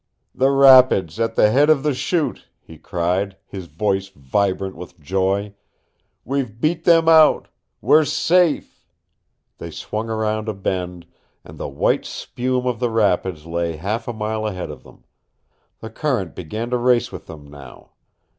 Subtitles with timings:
[0.33, 5.53] "The rapids at the head of the Chute!" he cried, his voice vibrant with joy.
[6.25, 7.49] "We've beat them out.
[7.81, 8.87] WE'RE SAFE!"
[9.59, 11.05] They swung around a bend,
[11.43, 15.03] and the white spume of the rapids lay half a mile ahead of them.
[15.81, 17.91] The current began to race with them now.